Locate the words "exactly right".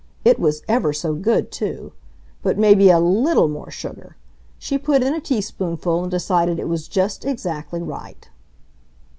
7.23-8.27